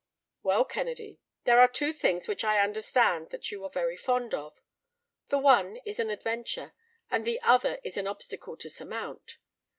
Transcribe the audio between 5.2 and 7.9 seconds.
The one is an adventure, and the other